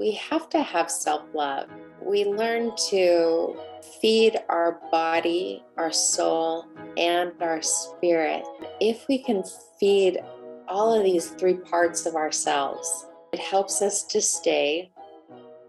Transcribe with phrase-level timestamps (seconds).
[0.00, 1.68] we have to have self love.
[2.02, 3.54] We learn to
[4.00, 6.64] feed our body, our soul,
[6.96, 8.42] and our spirit.
[8.80, 9.44] If we can
[9.78, 10.18] feed
[10.66, 14.90] all of these three parts of ourselves, it helps us to stay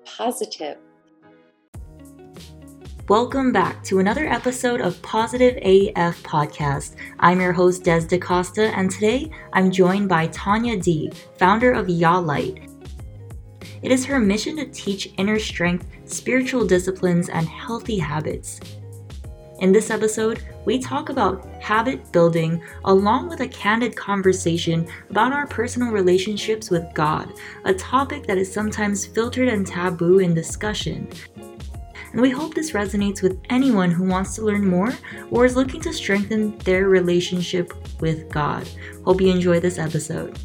[0.05, 0.77] positive.
[3.09, 6.95] Welcome back to another episode of Positive AF Podcast.
[7.19, 12.70] I'm your host, Des DaCosta, and today I'm joined by Tanya D, founder of YaLight.
[13.81, 18.59] It is her mission to teach inner strength, spiritual disciplines, and healthy habits.
[19.59, 25.45] In this episode, we talk about habit building along with a candid conversation about our
[25.45, 27.31] personal relationships with God,
[27.65, 31.07] a topic that is sometimes filtered and taboo in discussion.
[32.11, 34.93] And we hope this resonates with anyone who wants to learn more
[35.29, 38.67] or is looking to strengthen their relationship with God.
[39.05, 40.37] Hope you enjoy this episode.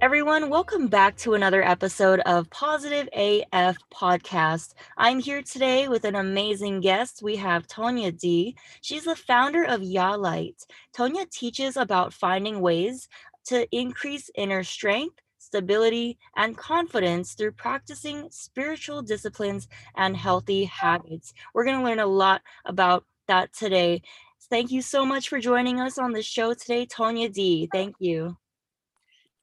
[0.00, 4.74] Everyone, welcome back to another episode of Positive AF Podcast.
[4.96, 7.20] I'm here today with an amazing guest.
[7.20, 8.56] We have Tonya D.
[8.80, 10.64] She's the founder of Ya Light.
[10.96, 13.08] Tonya teaches about finding ways
[13.46, 21.34] to increase inner strength, stability, and confidence through practicing spiritual disciplines and healthy habits.
[21.54, 24.02] We're going to learn a lot about that today.
[24.48, 27.68] Thank you so much for joining us on the show today, Tonya D.
[27.72, 28.36] Thank you.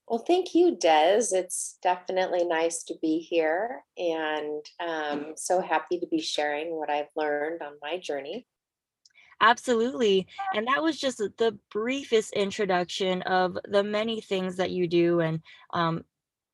[0.08, 1.28] Well, thank you, Des.
[1.32, 7.10] It's definitely nice to be here and um, so happy to be sharing what I've
[7.16, 8.46] learned on my journey.
[9.42, 10.28] Absolutely.
[10.54, 15.42] And that was just the briefest introduction of the many things that you do and
[15.74, 16.06] um,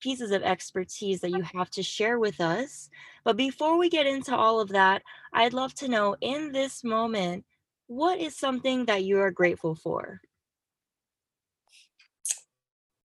[0.02, 2.90] pieces of expertise that you have to share with us.
[3.24, 7.46] But before we get into all of that, I'd love to know in this moment,
[7.88, 10.22] what is something that you are grateful for?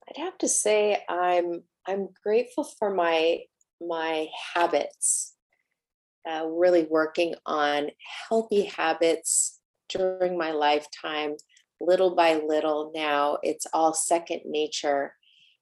[0.09, 3.41] I'd have to say I'm I'm grateful for my
[3.81, 5.33] my habits.
[6.30, 7.89] Uh, really working on
[8.28, 11.38] healthy habits during my lifetime,
[11.79, 12.91] little by little.
[12.94, 15.13] Now it's all second nature.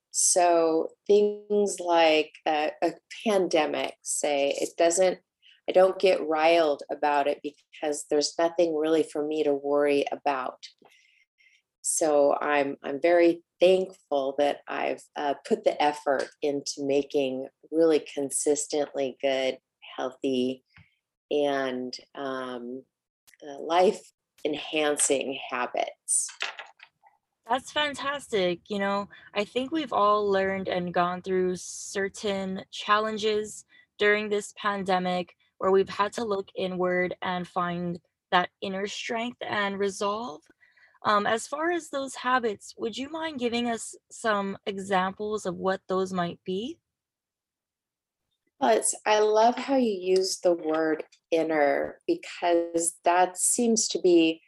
[0.09, 2.93] So things like a, a
[3.27, 5.19] pandemic, say, it doesn't.
[5.69, 10.65] I don't get riled about it because there's nothing really for me to worry about.
[11.87, 19.17] So I'm I'm very thankful that I've uh, put the effort into making really consistently
[19.21, 19.59] good,
[19.95, 20.63] healthy,
[21.29, 22.81] and um,
[23.47, 24.01] uh, life
[24.43, 26.27] enhancing habits.
[27.47, 28.61] That's fantastic.
[28.67, 33.63] You know, I think we've all learned and gone through certain challenges
[33.99, 37.99] during this pandemic where we've had to look inward and find
[38.31, 40.41] that inner strength and resolve.
[41.05, 45.81] Um, as far as those habits, would you mind giving us some examples of what
[45.87, 46.79] those might be?
[48.59, 54.41] Well, it's, I love how you use the word inner because that seems to be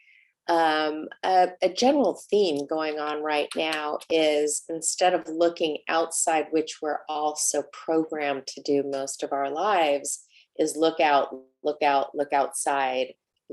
[0.48, 6.78] um, a, a general theme going on right now is instead of looking outside, which
[6.82, 10.24] we're all so programmed to do most of our lives,
[10.58, 11.28] is look out,
[11.62, 13.08] look out, look outside.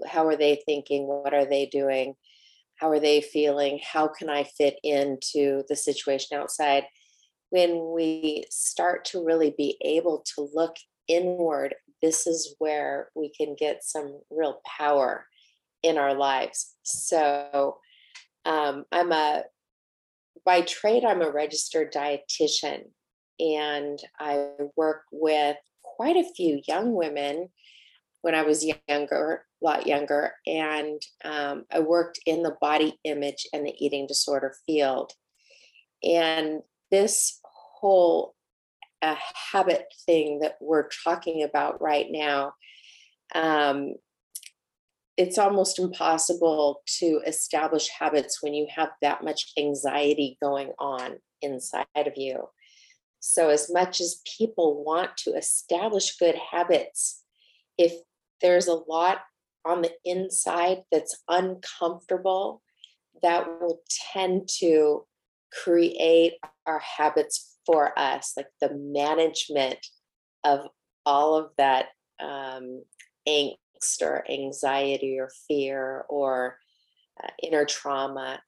[0.07, 1.05] How are they thinking?
[1.05, 2.15] What are they doing?
[2.77, 3.79] How are they feeling?
[3.83, 6.85] How can I fit into the situation outside?
[7.49, 10.75] When we start to really be able to look
[11.07, 15.25] inward, this is where we can get some real power
[15.83, 16.75] in our lives.
[16.83, 17.77] So
[18.45, 19.43] um, I'm a,
[20.45, 22.85] by trade, I'm a registered dietitian
[23.39, 27.49] and I work with quite a few young women
[28.21, 33.65] when I was younger, lot younger, and um, I worked in the body image and
[33.65, 35.11] the eating disorder field.
[36.03, 36.61] And
[36.91, 38.35] this whole
[39.01, 39.15] uh,
[39.51, 42.53] habit thing that we're talking about right now,
[43.33, 43.95] um,
[45.17, 51.85] it's almost impossible to establish habits when you have that much anxiety going on inside
[51.95, 52.49] of you.
[53.19, 57.23] So, as much as people want to establish good habits,
[57.77, 57.93] if
[58.41, 59.19] there's a lot
[59.65, 62.61] on the inside that's uncomfortable
[63.21, 63.81] that will
[64.13, 65.05] tend to
[65.51, 66.33] create
[66.65, 69.77] our habits for us, like the management
[70.43, 70.67] of
[71.05, 71.87] all of that
[72.21, 72.83] um,
[73.27, 76.57] angst or anxiety or fear or
[77.23, 78.39] uh, inner trauma.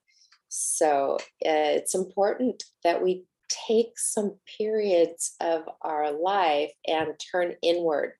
[0.48, 8.12] So uh, it's important that we take some periods of our life and turn inward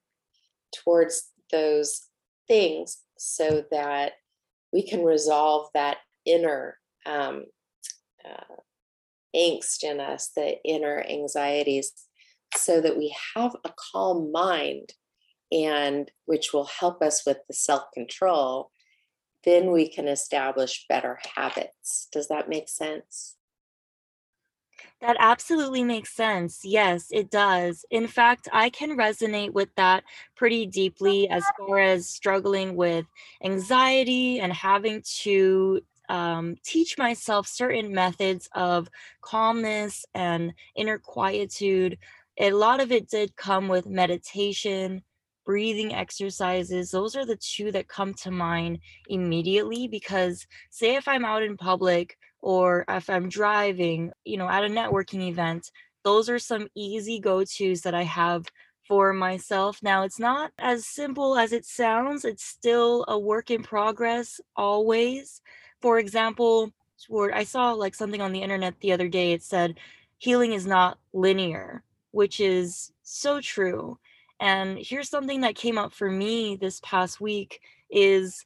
[0.83, 2.08] towards those
[2.49, 4.13] things so that
[4.73, 7.45] we can resolve that inner um,
[8.25, 8.55] uh,
[9.35, 11.93] angst in us, the inner anxieties,
[12.55, 14.93] so that we have a calm mind
[15.51, 18.71] and which will help us with the self-control,
[19.43, 22.07] then we can establish better habits.
[22.11, 23.35] Does that make sense?
[25.01, 26.61] That absolutely makes sense.
[26.65, 27.85] Yes, it does.
[27.89, 30.03] In fact, I can resonate with that
[30.35, 33.05] pretty deeply as far as struggling with
[33.43, 38.89] anxiety and having to um, teach myself certain methods of
[39.21, 41.97] calmness and inner quietude.
[42.37, 45.01] A lot of it did come with meditation,
[45.45, 46.91] breathing exercises.
[46.91, 51.57] Those are the two that come to mind immediately because, say, if I'm out in
[51.57, 55.71] public or if I'm driving, you know, at a networking event,
[56.03, 58.45] those are some easy go tos that I have
[58.87, 59.79] for myself.
[59.83, 65.41] Now, it's not as simple as it sounds, it's still a work in progress always.
[65.81, 66.71] For example,
[67.33, 69.79] I saw like something on the internet the other day, it said,
[70.17, 73.99] healing is not linear, which is so true.
[74.39, 78.45] And here's something that came up for me this past week is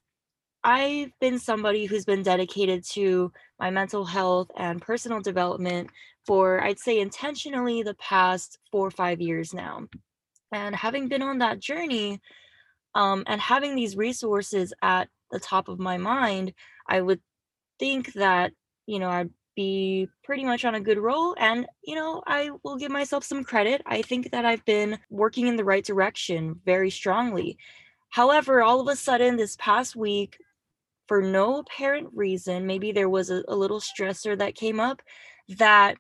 [0.64, 3.32] I've been somebody who's been dedicated to
[3.64, 5.90] my mental health and personal development
[6.26, 9.88] for, I'd say, intentionally the past four or five years now.
[10.52, 12.20] And having been on that journey
[12.94, 16.54] um, and having these resources at the top of my mind,
[16.90, 17.22] I would
[17.80, 18.52] think that,
[18.86, 21.34] you know, I'd be pretty much on a good roll.
[21.40, 23.82] And, you know, I will give myself some credit.
[23.86, 27.58] I think that I've been working in the right direction very strongly.
[28.10, 30.38] However, all of a sudden this past week,
[31.14, 35.00] for no apparent reason, maybe there was a, a little stressor that came up
[35.48, 35.96] that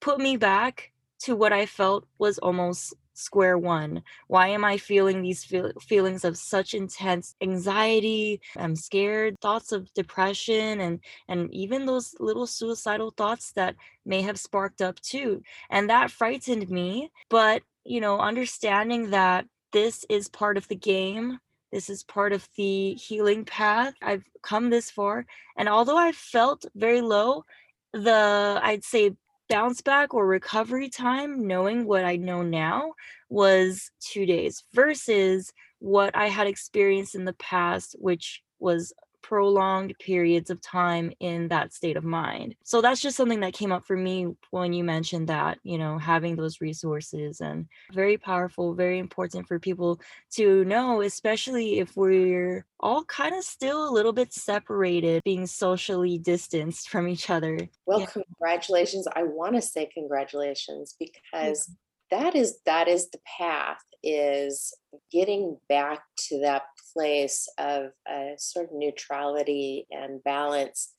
[0.00, 0.90] put me back
[1.20, 4.02] to what I felt was almost square one.
[4.26, 8.40] Why am I feeling these feel- feelings of such intense anxiety?
[8.56, 10.98] I'm scared, thoughts of depression and
[11.28, 15.42] and even those little suicidal thoughts that may have sparked up too.
[15.70, 21.38] And that frightened me, but you know, understanding that this is part of the game
[21.76, 23.92] this is part of the healing path.
[24.00, 25.26] I've come this far.
[25.58, 27.44] And although I felt very low,
[27.92, 29.10] the, I'd say,
[29.50, 32.94] bounce back or recovery time, knowing what I know now,
[33.28, 38.94] was two days versus what I had experienced in the past, which was
[39.28, 42.54] prolonged periods of time in that state of mind.
[42.62, 45.98] So that's just something that came up for me when you mentioned that, you know,
[45.98, 50.00] having those resources and very powerful, very important for people
[50.34, 56.18] to know, especially if we're all kind of still a little bit separated, being socially
[56.18, 57.58] distanced from each other.
[57.84, 58.06] Well, yeah.
[58.06, 59.08] congratulations.
[59.16, 61.68] I want to say congratulations because
[62.12, 64.72] that is that is the path is
[65.10, 66.62] getting back to that
[66.96, 70.94] place of a sort of neutrality and balance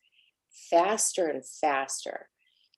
[0.69, 2.27] faster and faster.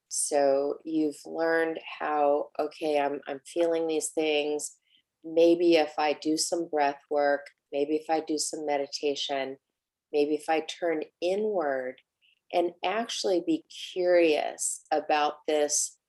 [0.08, 4.76] So you've learned how okay i'm i'm feeling these things.
[5.24, 9.58] Maybe if i do some breath work maybe if i do some meditation
[10.14, 11.96] maybe if i turn inward
[12.54, 16.00] and actually be curious about this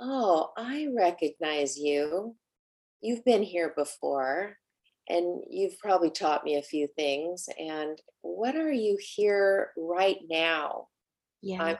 [0.00, 2.34] oh, I recognize you.
[3.02, 4.56] You've been here before
[5.10, 7.48] and you've probably taught me a few things.
[7.58, 10.86] And what are you here right now?
[11.42, 11.62] Yeah.
[11.62, 11.76] I'm,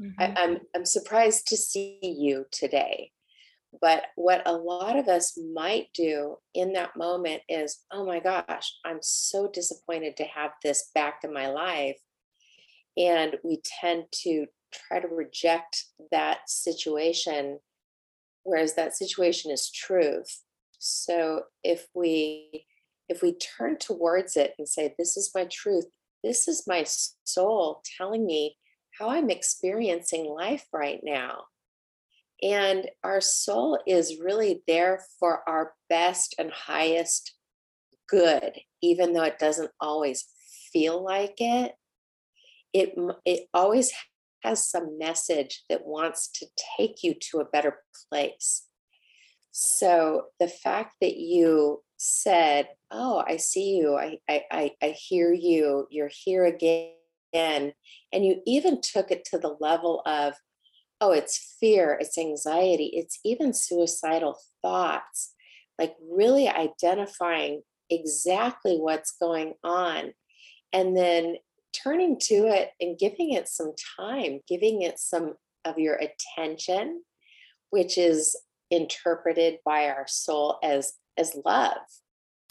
[0.00, 0.22] mm-hmm.
[0.22, 3.12] I, I'm, I'm surprised to see you today.
[3.80, 8.74] But what a lot of us might do in that moment is, oh my gosh,
[8.84, 11.98] I'm so disappointed to have this back in my life.
[12.96, 17.60] And we tend to try to reject that situation,
[18.42, 20.42] whereas that situation is truth.
[20.78, 22.66] So if we
[23.08, 25.86] if we turn towards it and say, This is my truth,
[26.22, 26.84] this is my
[27.24, 28.56] soul telling me
[28.98, 31.44] how I'm experiencing life right now.
[32.42, 37.34] And our soul is really there for our best and highest
[38.08, 40.26] good, even though it doesn't always
[40.72, 41.72] feel like it.
[42.72, 42.94] It,
[43.24, 43.92] it always
[44.42, 47.78] has some message that wants to take you to a better
[48.08, 48.66] place.
[49.52, 55.86] So the fact that you said, Oh, I see you, I, I, I hear you,
[55.88, 56.94] you're here again.
[57.32, 60.34] And you even took it to the level of,
[61.00, 65.34] oh, it's fear, it's anxiety, it's even suicidal thoughts,
[65.78, 70.12] like really identifying exactly what's going on.
[70.72, 71.36] And then
[71.72, 77.04] turning to it and giving it some time, giving it some of your attention,
[77.70, 78.36] which is
[78.72, 81.78] interpreted by our soul as as love.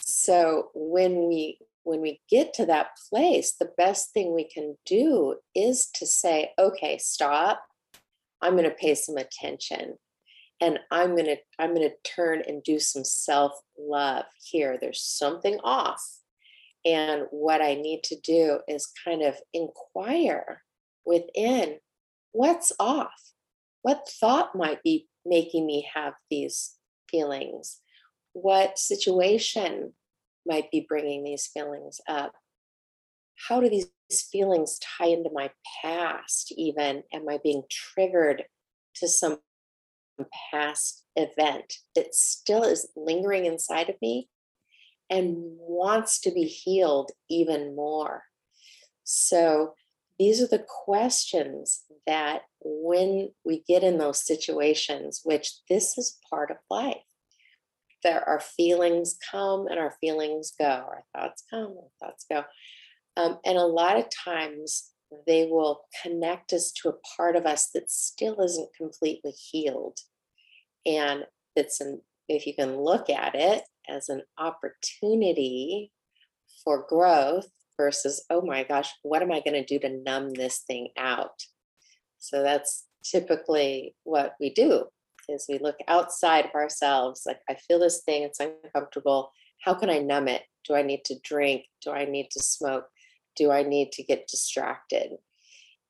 [0.00, 5.36] So when we when we get to that place, the best thing we can do
[5.54, 7.64] is to say, okay, stop.
[8.40, 9.98] I'm going to pay some attention
[10.60, 14.78] and I'm going to I'm going to turn and do some self-love here.
[14.80, 16.02] There's something off.
[16.84, 20.62] And what I need to do is kind of inquire
[21.04, 21.76] within
[22.32, 23.32] what's off?
[23.82, 26.76] What thought might be making me have these
[27.10, 27.81] feelings?
[28.32, 29.92] What situation
[30.46, 32.32] might be bringing these feelings up?
[33.48, 33.90] How do these
[34.30, 35.50] feelings tie into my
[35.82, 37.02] past, even?
[37.12, 38.44] Am I being triggered
[38.96, 39.38] to some
[40.52, 44.28] past event that still is lingering inside of me
[45.10, 48.24] and wants to be healed even more?
[49.04, 49.74] So,
[50.18, 56.50] these are the questions that when we get in those situations, which this is part
[56.50, 57.02] of life,
[58.02, 62.44] there our feelings come and our feelings go, our thoughts come, our thoughts go.
[63.16, 64.90] Um, and a lot of times
[65.26, 69.98] they will connect us to a part of us that still isn't completely healed.
[70.86, 75.92] And it's an, if you can look at it as an opportunity
[76.64, 80.60] for growth versus, oh my gosh, what am I going to do to numb this
[80.60, 81.42] thing out?
[82.18, 84.86] So that's typically what we do
[85.32, 89.32] is we look outside of ourselves like i feel this thing it's uncomfortable.
[89.62, 90.42] How can i numb it?
[90.66, 91.64] Do i need to drink?
[91.84, 92.86] Do i need to smoke?
[93.36, 95.12] Do i need to get distracted?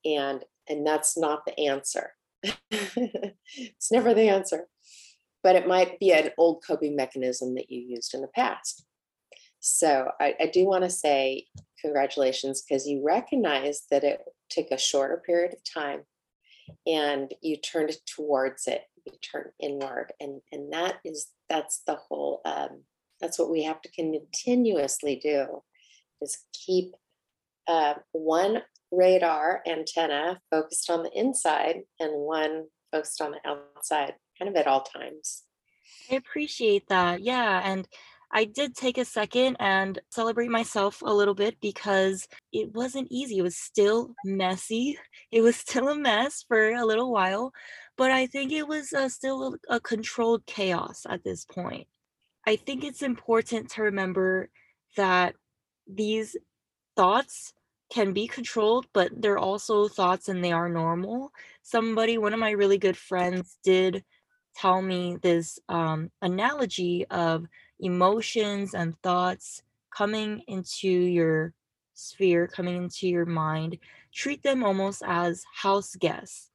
[0.04, 2.12] And and that's not the answer.
[3.54, 4.68] It's never the answer.
[5.42, 8.84] But it might be an old coping mechanism that you used in the past.
[9.60, 11.46] So i, I do want to say
[11.80, 16.02] congratulations because you recognize that it took a shorter period of time
[16.86, 22.40] and you turned towards it you turn inward and and that is that's the whole
[22.44, 22.82] um,
[23.20, 25.62] that's what we have to continuously do
[26.20, 26.94] is keep
[27.68, 34.48] uh, one radar antenna focused on the inside and one focused on the outside kind
[34.48, 35.44] of at all times
[36.10, 37.88] i appreciate that yeah and
[38.34, 43.38] I did take a second and celebrate myself a little bit because it wasn't easy.
[43.38, 44.98] It was still messy.
[45.30, 47.54] It was still a mess for a little while,
[47.96, 51.86] but I think it was uh, still a, a controlled chaos at this point.
[52.46, 54.48] I think it's important to remember
[54.96, 55.34] that
[55.86, 56.36] these
[56.96, 57.52] thoughts
[57.92, 61.30] can be controlled, but they're also thoughts and they are normal.
[61.62, 64.02] Somebody, one of my really good friends, did
[64.56, 67.46] tell me this um, analogy of
[67.80, 69.62] emotions and thoughts
[69.94, 71.52] coming into your
[71.94, 73.78] sphere, coming into your mind,
[74.14, 76.51] treat them almost as house guests.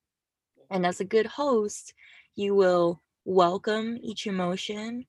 [0.70, 1.94] And as a good host,
[2.36, 5.06] you will welcome each emotion.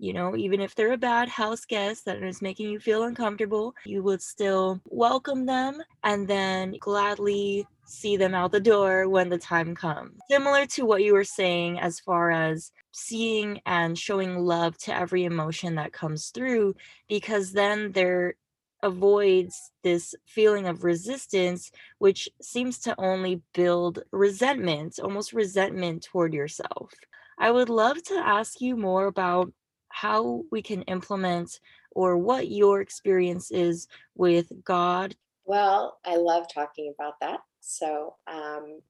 [0.00, 3.74] You know, even if they're a bad house guest that is making you feel uncomfortable,
[3.84, 9.38] you would still welcome them and then gladly see them out the door when the
[9.38, 10.18] time comes.
[10.30, 15.24] Similar to what you were saying as far as seeing and showing love to every
[15.24, 16.76] emotion that comes through,
[17.08, 18.34] because then there
[18.82, 26.92] avoids this feeling of resistance, which seems to only build resentment, almost resentment toward yourself.
[27.38, 29.52] I would love to ask you more about
[29.88, 31.60] how we can implement
[31.92, 35.16] or what your experience is with God.
[35.44, 37.40] Well, I love talking about that.
[37.60, 38.80] So, um,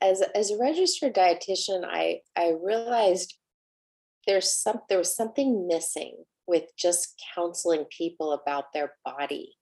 [0.00, 3.38] as as a registered dietitian, I I realized
[4.26, 9.54] there's some there was something missing with just counseling people about their body,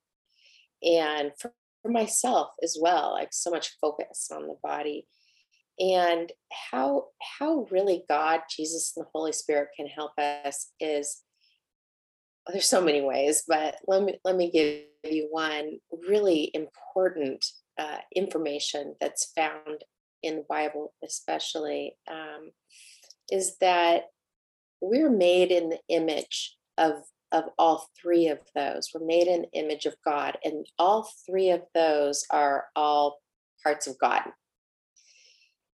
[0.83, 5.07] and for, for myself as well, like so much focus on the body,
[5.79, 6.33] and
[6.71, 7.07] how
[7.39, 11.23] how really God, Jesus, and the Holy Spirit can help us is
[12.47, 17.45] there's so many ways, but let me let me give you one really important
[17.79, 19.85] uh, information that's found
[20.23, 22.51] in the Bible, especially, um,
[23.31, 24.05] is that
[24.81, 28.91] we're made in the image of of all three of those.
[28.93, 33.21] We're made in image of God, and all three of those are all
[33.63, 34.23] parts of God.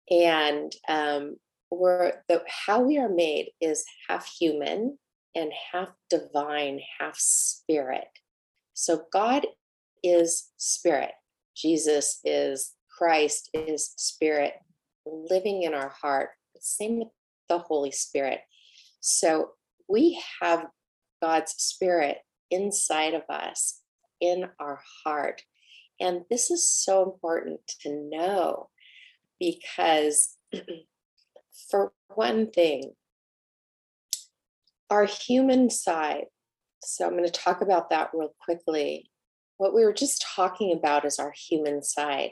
[0.09, 1.37] And um,
[1.71, 4.97] we're the how we are made is half human
[5.35, 8.07] and half divine, half spirit.
[8.73, 9.45] So God
[10.03, 11.11] is spirit.
[11.55, 14.53] Jesus is Christ is spirit
[15.05, 16.29] living in our heart.
[16.59, 17.07] Same with
[17.49, 18.39] the Holy Spirit.
[19.01, 19.51] So
[19.89, 20.67] we have
[21.23, 22.17] God's spirit
[22.51, 23.79] inside of us,
[24.19, 25.43] in our heart.
[25.99, 28.69] And this is so important to know
[29.39, 30.37] because,
[31.71, 32.93] for one thing,
[34.89, 36.25] our human side,
[36.83, 39.09] so I'm going to talk about that real quickly
[39.57, 42.31] what we were just talking about is our human side.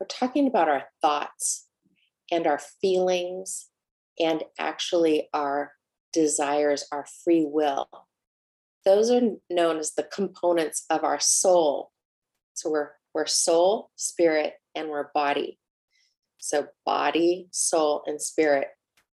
[0.00, 1.68] We're talking about our thoughts.
[2.30, 3.68] and our feelings
[4.18, 5.72] and actually our
[6.14, 7.86] desires, our free will.
[8.84, 9.20] Those are
[9.50, 11.92] known as the components of our soul.
[12.54, 15.58] So we're, we're soul, spirit, and we're body.
[16.38, 18.68] So, body, soul, and spirit,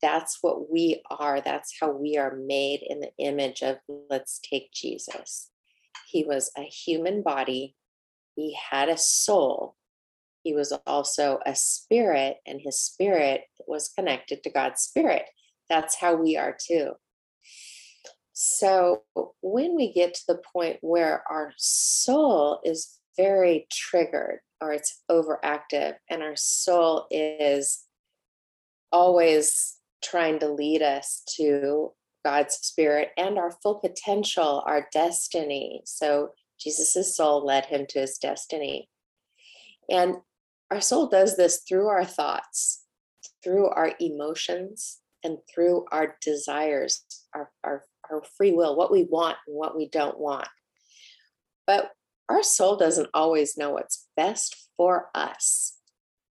[0.02, 1.40] that's what we are.
[1.40, 3.78] That's how we are made in the image of,
[4.10, 5.50] let's take Jesus.
[6.06, 7.76] He was a human body,
[8.36, 9.76] he had a soul,
[10.42, 15.24] he was also a spirit, and his spirit was connected to God's spirit.
[15.70, 16.92] That's how we are too.
[18.34, 19.02] So,
[19.42, 25.94] when we get to the point where our soul is very triggered or it's overactive,
[26.10, 27.84] and our soul is
[28.90, 31.92] always trying to lead us to
[32.24, 35.82] God's spirit and our full potential, our destiny.
[35.84, 38.88] So, Jesus' soul led him to his destiny.
[39.88, 40.16] And
[40.72, 42.82] our soul does this through our thoughts,
[43.44, 49.36] through our emotions, and through our desires, our, our, our free will, what we want
[49.46, 50.48] and what we don't want.
[51.66, 51.90] But
[52.28, 55.76] our soul doesn't always know what's best for us,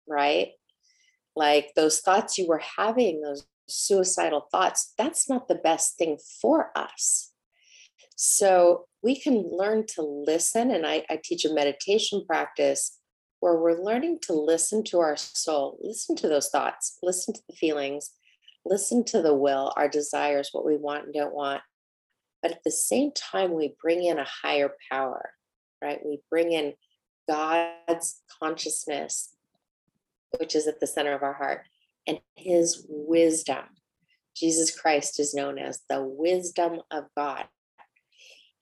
[0.09, 0.49] right?
[1.37, 6.71] Like those thoughts you were having, those suicidal thoughts, that's not the best thing for
[6.77, 7.33] us.
[8.17, 10.71] So we can learn to listen.
[10.71, 12.99] And I, I teach a meditation practice
[13.41, 17.57] where we're learning to listen to our soul, listen to those thoughts, listen to the
[17.57, 18.11] feelings,
[18.64, 21.62] listen to the will, our desires, what we want and don't want.
[22.43, 25.31] But at the same time, we bring in a higher power,
[25.83, 26.00] right?
[26.05, 26.75] We bring in
[27.29, 29.35] God's consciousness,
[30.38, 31.67] which is at the center of our heart,
[32.07, 33.64] and his wisdom.
[34.35, 37.47] Jesus Christ is known as the wisdom of God.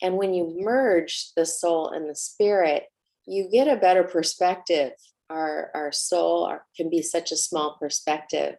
[0.03, 2.85] And when you merge the soul and the spirit,
[3.27, 4.93] you get a better perspective.
[5.29, 8.55] Our, our soul can be such a small perspective.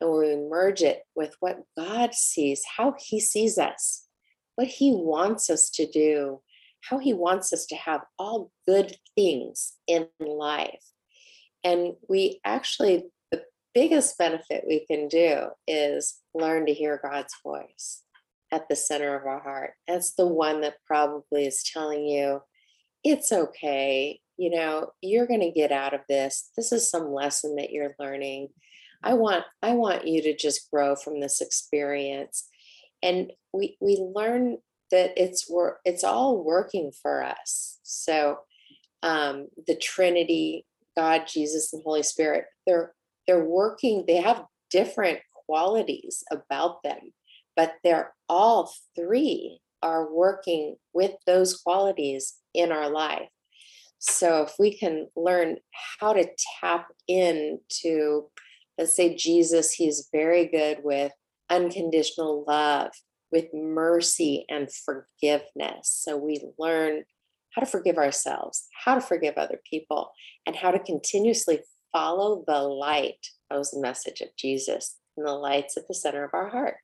[0.00, 4.06] And we merge it with what God sees, how He sees us,
[4.56, 6.40] what He wants us to do,
[6.82, 10.84] how He wants us to have all good things in life.
[11.64, 13.42] And we actually, the
[13.74, 18.02] biggest benefit we can do is learn to hear God's voice
[18.52, 19.72] at the center of our heart.
[19.88, 22.42] That's the one that probably is telling you,
[23.02, 24.20] it's okay.
[24.36, 26.50] You know, you're going to get out of this.
[26.56, 28.48] This is some lesson that you're learning.
[29.06, 32.48] I want I want you to just grow from this experience.
[33.02, 34.58] And we we learn
[34.90, 35.48] that it's
[35.84, 37.78] it's all working for us.
[37.84, 38.38] So
[39.04, 40.66] um the Trinity,
[40.96, 42.94] God, Jesus, and Holy Spirit, they're
[43.28, 47.12] they're working, they have different qualities about them,
[47.54, 53.28] but they're all three are working with those qualities in our life.
[53.98, 55.58] So if we can learn
[56.00, 56.28] how to
[56.60, 58.24] tap into,
[58.78, 61.12] let's say, Jesus, he's very good with
[61.50, 62.90] unconditional love,
[63.32, 65.82] with mercy and forgiveness.
[65.84, 67.04] So we learn
[67.54, 70.10] how to forgive ourselves, how to forgive other people,
[70.46, 71.60] and how to continuously
[71.92, 73.26] follow the light.
[73.50, 76.76] That was the message of Jesus, and the light's at the center of our heart.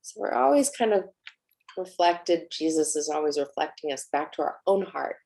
[0.00, 1.04] So we're always kind of
[1.78, 5.16] reflected, Jesus is always reflecting us back to our own heart.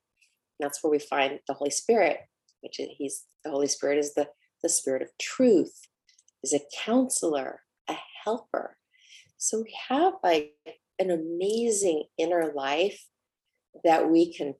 [0.59, 2.19] And that's where we find the Holy Spirit,
[2.61, 4.29] which is, he's the Holy Spirit is the,
[4.66, 5.83] the spirit of truth,
[6.42, 8.76] is a counselor, a helper.
[9.37, 10.55] So we have like
[10.98, 13.07] an amazing inner life
[13.85, 14.55] that we can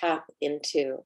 [0.00, 0.98] tap into.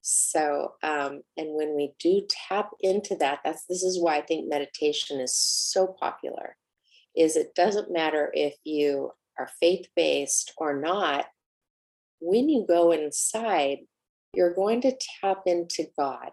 [0.00, 4.48] So, um, and when we do tap into that, that's this is why I think
[4.48, 6.56] meditation is so popular.
[7.14, 11.26] Is it doesn't matter if you are faith based or not,
[12.18, 13.80] when you go inside,
[14.32, 16.30] you're going to tap into God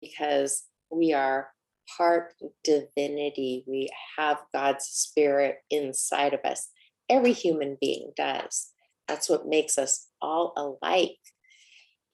[0.00, 1.48] because we are
[1.96, 3.64] part divinity.
[3.66, 6.68] We have God's spirit inside of us.
[7.08, 8.70] Every human being does.
[9.08, 11.18] That's what makes us all alike.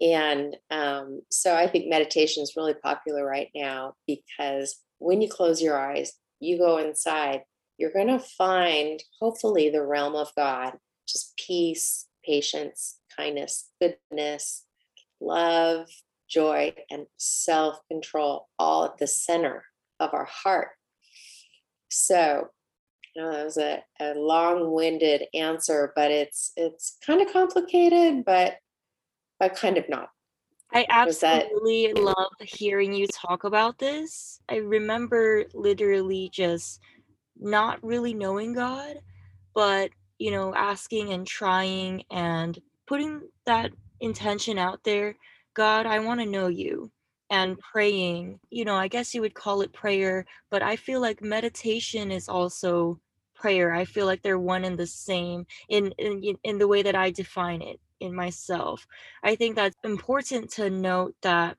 [0.01, 5.62] And um, so I think meditation is really popular right now because when you close
[5.62, 7.42] your eyes, you go inside,
[7.79, 10.75] you're going to find, hopefully, the realm of God,
[11.07, 14.64] just peace, patience, kindness, goodness,
[15.21, 15.87] love,
[16.33, 19.64] joy, and self control, all at the center
[20.01, 20.68] of our heart.
[21.90, 22.49] So,
[23.14, 28.57] you know, that was a, a long-winded answer, but it's it's kind of complicated, but
[29.38, 30.09] but kind of not.
[30.75, 34.40] I absolutely love hearing you talk about this.
[34.49, 36.81] I remember literally just
[37.38, 38.99] not really knowing God,
[39.55, 45.16] but you know, asking and trying and putting that intention out there.
[45.55, 46.91] God, I want to know you.
[47.31, 48.41] and praying.
[48.51, 52.29] You know, I guess you would call it prayer, but I feel like meditation is
[52.29, 53.01] also
[53.35, 53.73] prayer.
[53.75, 57.11] I feel like they're one and the same in in in the way that I
[57.11, 58.87] define it in myself.
[59.25, 61.57] I think that's important to note that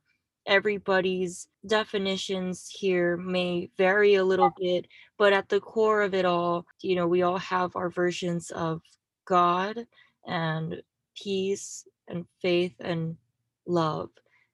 [0.48, 6.66] everybody's definitions here may vary a little bit, but at the core of it all,
[6.82, 8.82] you know, we all have our versions of
[9.26, 9.88] God
[10.28, 10.82] and
[11.18, 13.18] peace and faith and
[13.66, 14.10] love.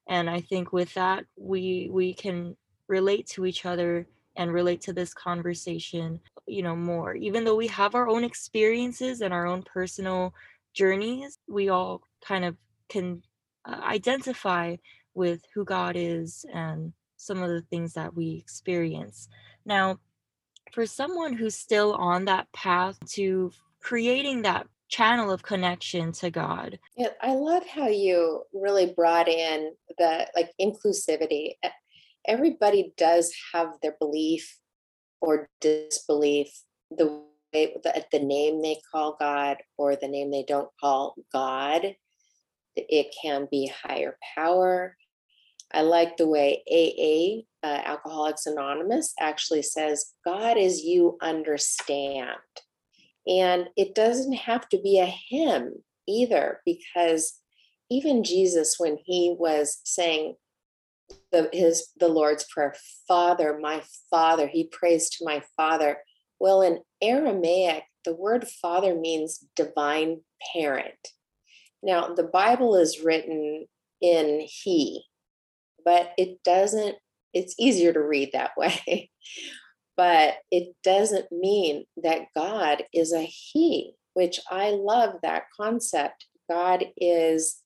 [0.08, 2.56] And I think with that we we can
[2.88, 7.14] relate to each other and relate to this conversation, you know, more.
[7.16, 10.34] Even though we have our own experiences and our own personal
[10.74, 12.56] journeys, we all kind of
[12.88, 13.22] can
[13.66, 14.76] uh, identify
[15.14, 19.28] with who God is and some of the things that we experience.
[19.66, 20.00] Now,
[20.72, 26.80] for someone who's still on that path to creating that channel of connection to God.
[26.98, 31.54] Yeah, I love how you really brought in the like inclusivity.
[32.28, 34.58] Everybody does have their belief
[35.22, 36.50] or disbelief,
[36.92, 37.22] the
[37.54, 41.96] way the, the name they call God or the name they don't call God.
[42.76, 44.96] It can be higher power.
[45.72, 52.38] I like the way AA, uh, Alcoholics Anonymous, actually says, God is you understand.
[53.28, 57.40] And it doesn't have to be a hymn either, because
[57.90, 60.36] even Jesus, when he was saying
[61.32, 62.76] the, his the Lord's Prayer,
[63.08, 65.98] Father, my Father, he prays to my Father.
[66.40, 70.22] Well, in Aramaic, the word Father means divine
[70.54, 70.96] parent.
[71.82, 73.66] Now, the Bible is written
[74.02, 75.04] in He,
[75.84, 76.96] but it doesn't,
[77.34, 79.12] it's easier to read that way.
[80.00, 86.26] But it doesn't mean that God is a He, which I love that concept.
[86.50, 87.62] God is,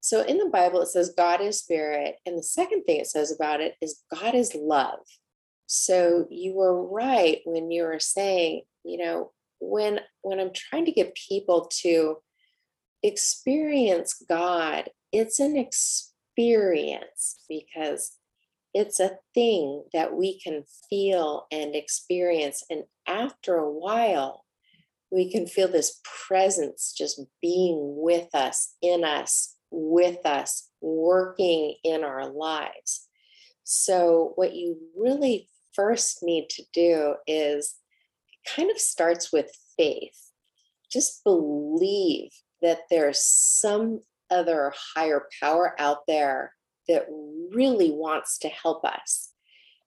[0.00, 2.14] so in the Bible, it says God is spirit.
[2.24, 5.00] And the second thing it says about it is God is love.
[5.66, 10.92] So you were right when you were saying, you know, when when I'm trying to
[10.92, 12.16] get people to
[13.02, 18.16] experience God, it's an experience because
[18.74, 22.64] it's a thing that we can feel and experience.
[22.70, 24.44] And after a while,
[25.10, 32.02] we can feel this presence just being with us, in us, with us, working in
[32.02, 33.08] our lives.
[33.64, 37.74] So, what you really first need to do is
[38.56, 40.30] kind of starts with faith.
[40.90, 42.30] Just believe
[42.62, 46.54] that there's some other higher power out there
[46.88, 47.06] that
[47.54, 49.32] really wants to help us.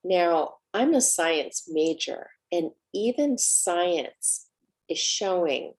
[0.04, 4.48] Now, I'm a science major, and even science
[4.90, 5.74] is showing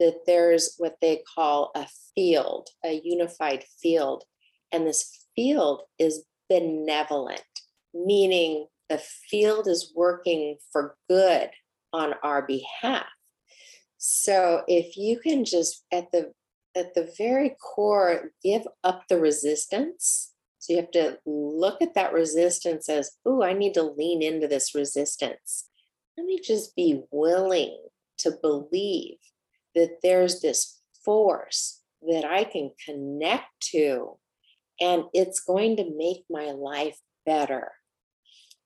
[0.00, 4.24] that there's what they call a field, a unified field.
[4.72, 7.42] And this field is benevolent,
[7.92, 11.50] meaning the field is working for good
[11.92, 13.06] on our behalf.
[13.96, 16.32] So if you can just, at the
[16.76, 20.32] at the very core, give up the resistance.
[20.58, 24.48] So you have to look at that resistance as, oh, I need to lean into
[24.48, 25.68] this resistance.
[26.16, 27.78] Let me just be willing
[28.18, 29.18] to believe
[29.74, 34.18] that there's this force that I can connect to,
[34.80, 37.72] and it's going to make my life better.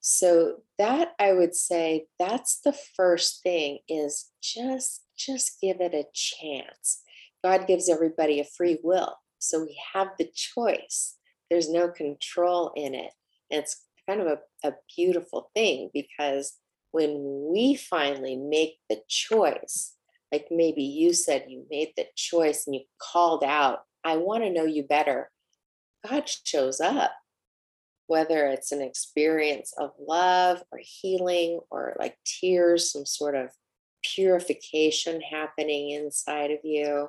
[0.00, 6.06] So that I would say that's the first thing is just just give it a
[6.12, 7.02] chance.
[7.44, 9.14] God gives everybody a free will.
[9.38, 11.16] So we have the choice.
[11.52, 13.12] There's no control in it.
[13.50, 16.54] And it's kind of a, a beautiful thing because
[16.92, 19.94] when we finally make the choice,
[20.32, 24.50] like maybe you said you made the choice and you called out, I want to
[24.50, 25.30] know you better,
[26.08, 27.12] God shows up.
[28.06, 33.50] Whether it's an experience of love or healing or like tears, some sort of
[34.02, 37.08] purification happening inside of you,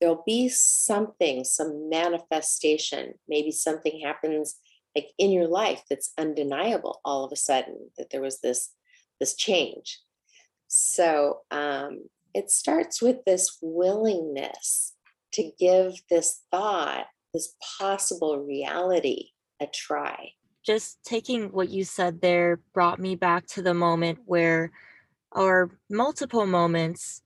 [0.00, 3.14] there'll be something, some manifestation.
[3.28, 4.56] Maybe something happens
[4.94, 8.70] like in your life that's undeniable all of a sudden that there was this
[9.20, 10.00] this change.
[10.68, 14.94] So um, it starts with this willingness
[15.32, 19.28] to give this thought, this possible reality,
[19.60, 20.30] a try.
[20.64, 24.72] Just taking what you said there brought me back to the moment where,
[25.32, 27.22] or multiple moments,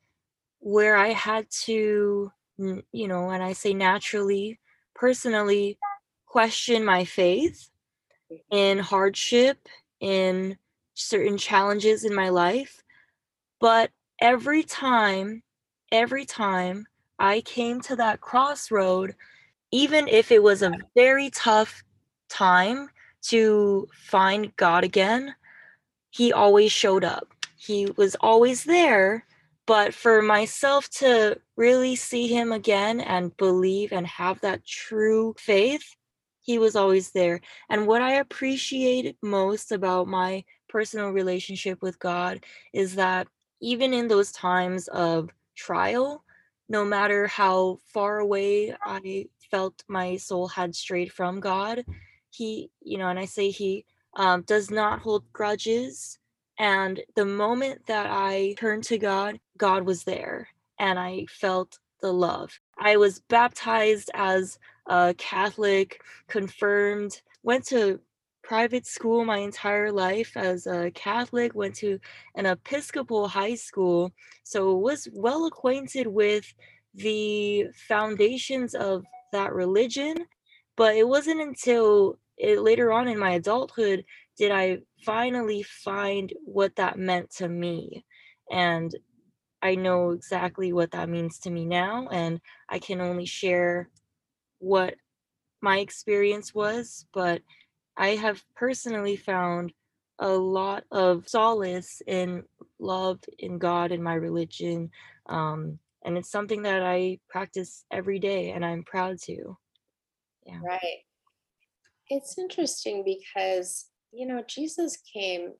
[0.60, 4.58] where I had to you know, and I say naturally,
[4.94, 5.78] personally,
[6.26, 7.70] question my faith
[8.50, 8.80] in mm-hmm.
[8.80, 9.68] hardship,
[10.00, 10.56] in
[10.94, 12.82] certain challenges in my life.
[13.60, 13.90] But
[14.20, 15.42] every time,
[15.92, 16.86] every time
[17.18, 19.14] I came to that crossroad,
[19.70, 21.82] even if it was a very tough
[22.28, 22.88] time
[23.22, 25.34] to find God again,
[26.10, 27.28] he always showed up.
[27.56, 29.24] He was always there,
[29.66, 35.96] but for myself to really see him again and believe and have that true faith,
[36.40, 37.40] he was always there.
[37.70, 43.28] And what I appreciate most about my personal relationship with God is that
[43.60, 46.24] even in those times of trial,
[46.68, 51.84] no matter how far away I felt my soul had strayed from God,
[52.30, 53.84] he, you know, and I say he
[54.16, 56.18] um, does not hold grudges.
[56.58, 62.12] And the moment that I turned to God, God was there and I felt the
[62.12, 62.58] love.
[62.78, 68.00] I was baptized as a Catholic, confirmed, went to
[68.42, 71.98] private school my entire life as a Catholic, went to
[72.34, 76.52] an Episcopal high school, so was well acquainted with
[76.94, 80.26] the foundations of that religion.
[80.76, 84.04] But it wasn't until it, later on in my adulthood
[84.36, 88.04] did I finally find what that meant to me.
[88.50, 88.94] And
[89.64, 93.88] I know exactly what that means to me now, and I can only share
[94.58, 94.94] what
[95.62, 97.40] my experience was, but
[97.96, 99.72] I have personally found
[100.18, 102.44] a lot of solace in
[102.78, 104.90] love in God and my religion.
[105.26, 109.56] Um, and it's something that I practice every day and I'm proud to.
[110.46, 110.60] Yeah.
[110.62, 110.98] Right.
[112.10, 115.54] It's interesting because, you know, Jesus came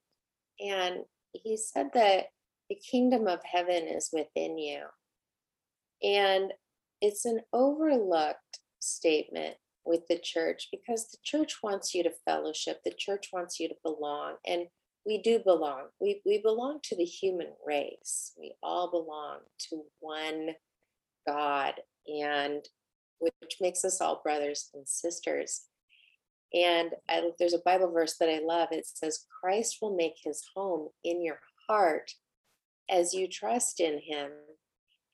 [0.61, 2.27] and he said that
[2.75, 4.83] the kingdom of heaven is within you.
[6.03, 6.53] And
[7.01, 12.95] it's an overlooked statement with the church because the church wants you to fellowship, the
[12.97, 14.35] church wants you to belong.
[14.47, 14.67] And
[15.07, 15.89] we do belong.
[16.01, 18.33] We, we belong to the human race.
[18.39, 20.55] We all belong to one
[21.27, 21.75] God,
[22.09, 22.65] and
[23.19, 25.67] which makes us all brothers and sisters.
[26.55, 28.69] And I, there's a Bible verse that I love.
[28.71, 32.11] It says, Christ will make his home in your heart
[32.91, 34.31] as you trust in him.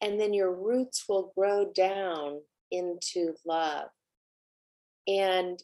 [0.01, 3.89] And then your roots will grow down into love
[5.07, 5.63] and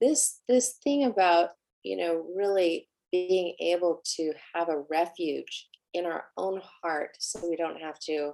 [0.00, 1.50] this this thing about
[1.82, 7.56] you know really being able to have a refuge in our own heart so we
[7.56, 8.32] don't have to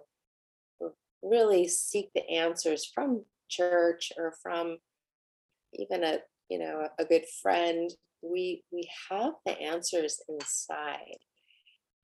[1.22, 4.76] really seek the answers from church or from
[5.74, 6.18] even a
[6.48, 7.90] you know a good friend
[8.22, 11.18] we we have the answers inside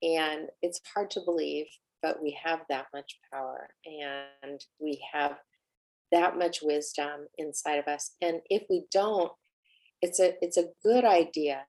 [0.03, 1.65] and it's hard to believe
[2.01, 5.37] but we have that much power and we have
[6.11, 9.31] that much wisdom inside of us and if we don't
[10.01, 11.63] it's a it's a good idea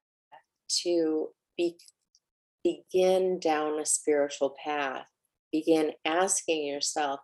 [0.69, 1.77] to be
[2.63, 5.07] begin down a spiritual path
[5.53, 7.21] begin asking yourself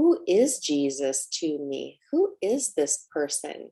[0.00, 1.98] who is jesus to me?
[2.10, 3.70] Who is this person?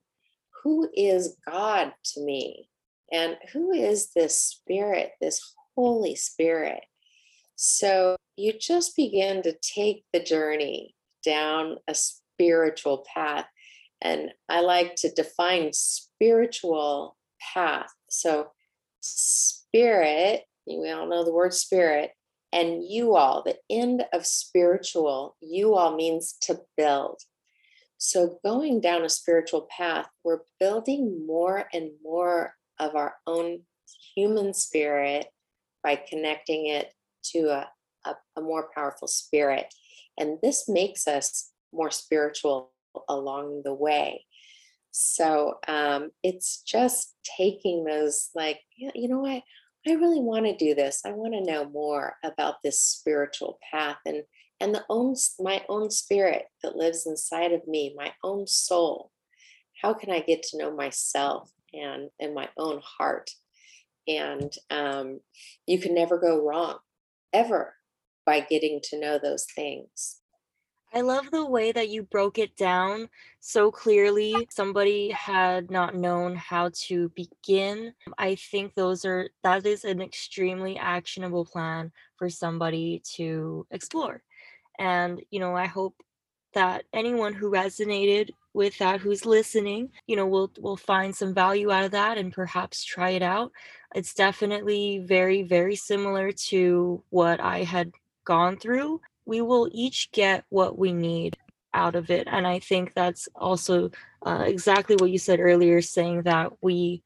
[0.63, 2.69] Who is god to me?
[3.11, 6.81] And who is this spirit this holy spirit
[7.61, 13.47] so you just begin to take the journey down a spiritual path.
[14.01, 17.17] And I like to define spiritual
[17.53, 17.93] path.
[18.09, 18.53] So,
[19.01, 22.13] spirit, we all know the word spirit,
[22.53, 27.21] and you all, the end of spiritual, you all means to build.
[27.97, 33.63] So, going down a spiritual path, we're building more and more of our own
[34.15, 35.27] human spirit
[35.83, 36.93] by connecting it
[37.33, 37.69] to a,
[38.05, 39.73] a, a more powerful spirit.
[40.19, 42.73] And this makes us more spiritual
[43.09, 44.25] along the way.
[44.91, 49.43] So um, it's just taking those, like, you know what?
[49.87, 51.03] I really want to do this.
[51.05, 54.25] I want to know more about this spiritual path and
[54.61, 59.13] and the own my own spirit that lives inside of me, my own soul.
[59.81, 63.31] How can I get to know myself and and my own heart?
[64.09, 65.21] And um,
[65.67, 66.79] you can never go wrong,
[67.33, 67.75] ever,
[68.25, 70.21] by getting to know those things.
[70.95, 74.35] I love the way that you broke it down so clearly.
[74.51, 77.93] Somebody had not known how to begin.
[78.17, 84.23] I think those are that is an extremely actionable plan for somebody to explore.
[84.79, 85.95] And you know, I hope
[86.55, 91.71] that anyone who resonated with that who's listening, you know, will will find some value
[91.71, 93.53] out of that and perhaps try it out.
[93.95, 97.93] It's definitely very very similar to what I had
[98.29, 101.37] gone through, we will each get what we need
[101.73, 102.29] out of it.
[102.31, 103.91] And I think that's also
[104.25, 107.03] uh, exactly what you said earlier, saying that we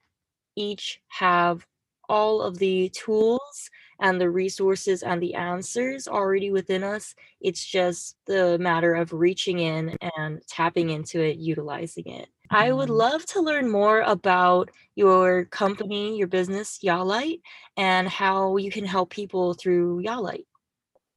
[0.56, 1.64] each have
[2.08, 3.70] all of the tools
[4.02, 7.14] and the resources and the answers already within us.
[7.40, 12.28] It's just the matter of reaching in and tapping into it, utilizing it.
[12.50, 12.98] I would mm-hmm.
[12.98, 17.40] love to learn more about your company, your business, Yalight,
[17.76, 20.44] and how you can help people through Yalight.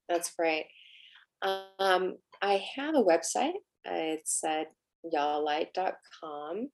[0.08, 0.68] That's great.
[1.42, 3.54] Um, I have a website.
[3.84, 4.68] It's at
[5.14, 6.70] yalight.com.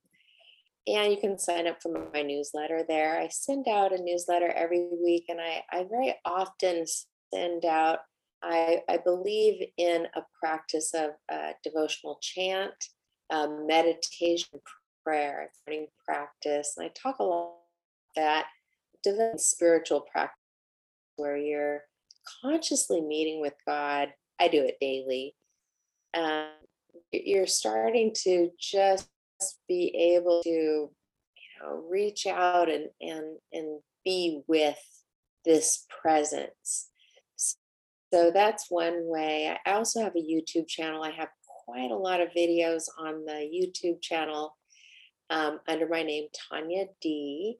[0.88, 3.20] And you can sign up for my newsletter there.
[3.20, 6.86] I send out a newsletter every week, and I, I very often
[7.34, 8.00] send out,
[8.44, 12.74] I, I believe in a practice of uh, devotional chant,
[13.30, 14.60] um, meditation,
[15.04, 16.74] prayer, morning practice.
[16.78, 17.54] And I talk a lot
[18.17, 18.46] about
[19.06, 20.36] that spiritual practice
[21.15, 21.82] where you're
[22.41, 24.10] consciously meeting with God.
[24.39, 25.36] I do it daily.
[26.15, 26.50] Um,
[27.12, 29.08] you're starting to just
[29.67, 30.89] be able to you
[31.62, 34.80] know reach out and and and be with
[35.45, 36.89] this presence.
[38.13, 39.56] So that's one way.
[39.65, 41.04] I also have a youtube channel.
[41.04, 41.30] I have
[41.65, 44.58] quite a lot of videos on the youtube channel
[45.30, 47.58] um, under my name tanya d.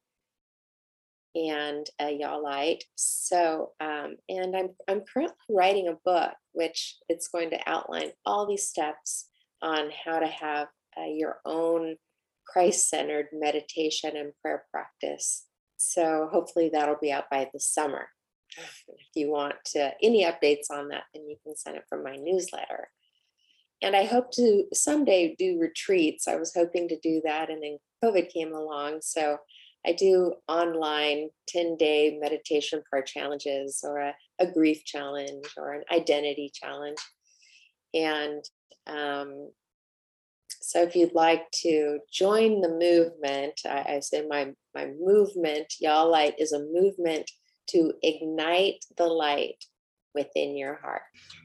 [1.34, 2.82] And uh, Yalight.
[2.96, 8.46] So, um, and I'm I'm currently writing a book, which it's going to outline all
[8.46, 9.30] these steps
[9.62, 10.68] on how to have
[10.98, 11.96] uh, your own
[12.48, 15.46] Christ centered meditation and prayer practice.
[15.78, 18.08] So hopefully that'll be out by the summer.
[18.58, 22.18] If you want to, any updates on that, then you can sign up for my
[22.18, 22.90] newsletter.
[23.82, 26.28] And I hope to someday do retreats.
[26.28, 29.00] I was hoping to do that, and then COVID came along.
[29.02, 29.38] So
[29.86, 35.84] I do online 10 day meditation prayer challenges or a, a grief challenge or an
[35.92, 37.00] identity challenge.
[37.94, 38.44] And
[38.86, 39.50] um,
[40.72, 46.36] so if you'd like to join the movement, I, I say my, my movement, Yalight,
[46.38, 47.30] is a movement
[47.72, 49.66] to ignite the light
[50.16, 51.02] within your heart.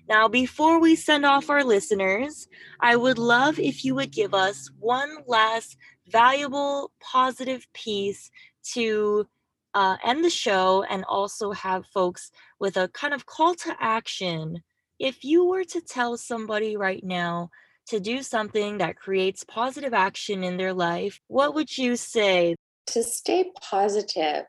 [0.09, 2.47] Now, before we send off our listeners,
[2.79, 8.31] I would love if you would give us one last valuable, positive piece
[8.75, 9.27] to
[9.75, 14.63] uh, end the show and also have folks with a kind of call to action.
[15.01, 17.51] If you were to tell somebody right now
[17.89, 22.57] to do something that creates positive action in their life, what would you say?
[22.89, 24.45] To stay positive,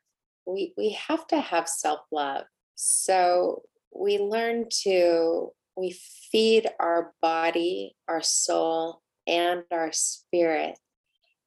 [0.46, 2.46] we, we have to have self love.
[2.76, 6.00] So we learn to, we
[6.32, 10.78] feed our body, our soul, and our spirit.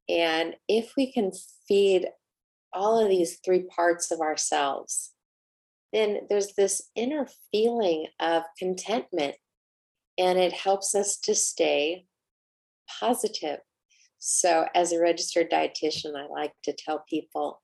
[0.09, 1.33] And if we can
[1.68, 2.09] feed
[2.72, 5.12] all of these three parts of ourselves,
[5.92, 9.37] then there's this inner feeling of contentment
[10.18, 12.07] and it helps us to stay
[13.01, 13.59] positive.
[14.18, 17.62] So, as a registered dietitian, I like to tell people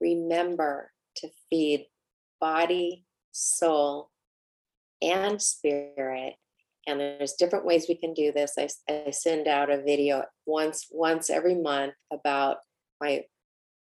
[0.00, 1.86] remember to feed
[2.40, 4.10] body, soul,
[5.00, 6.34] and spirit.
[6.86, 8.54] And there's different ways we can do this.
[8.58, 12.58] I, I send out a video once once every month about
[13.00, 13.24] my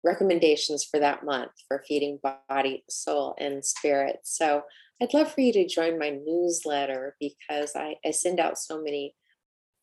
[0.05, 4.19] recommendations for that month for feeding body, soul, and spirit.
[4.25, 4.63] So
[5.03, 9.15] I'd love for you to join my newsletter because I, I send out so many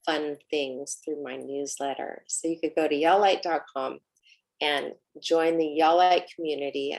[0.06, 2.24] fun things through my newsletter.
[2.28, 4.00] So you could go to yalight.com
[4.62, 6.98] and join the Yalight community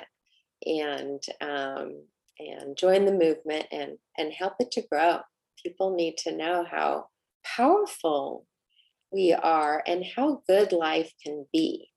[0.67, 2.03] and um,
[2.39, 5.21] and join the movement and and help it to grow.
[5.63, 7.07] People need to know how
[7.45, 8.47] powerful
[9.13, 11.89] we are and how good life can be.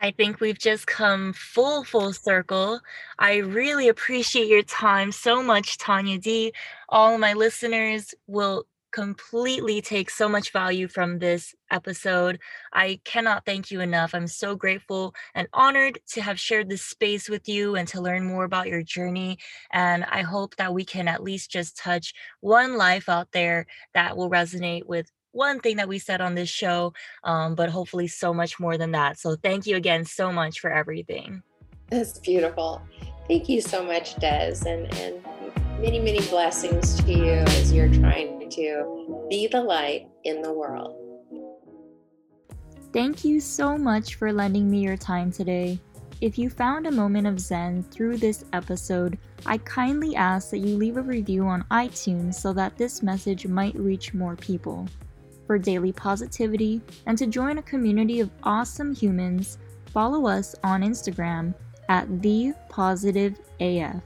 [0.00, 2.80] I think we've just come full, full circle.
[3.18, 6.52] I really appreciate your time so much, Tanya D.
[6.88, 12.38] All my listeners will completely take so much value from this episode.
[12.72, 14.14] I cannot thank you enough.
[14.14, 18.24] I'm so grateful and honored to have shared this space with you and to learn
[18.26, 19.38] more about your journey.
[19.70, 24.16] And I hope that we can at least just touch one life out there that
[24.16, 28.32] will resonate with one thing that we said on this show, um, but hopefully so
[28.32, 29.18] much more than that.
[29.20, 31.42] So thank you again so much for everything.
[31.90, 32.82] That's beautiful.
[33.28, 35.22] Thank you so much, Des, and, and
[35.80, 40.96] many, many blessings to you as you're trying to be the light in the world.
[42.92, 45.78] Thank you so much for lending me your time today.
[46.22, 50.76] If you found a moment of Zen through this episode, I kindly ask that you
[50.76, 54.88] leave a review on iTunes so that this message might reach more people
[55.46, 61.54] for daily positivity and to join a community of awesome humans, follow us on Instagram
[61.88, 64.02] at The Positive AF.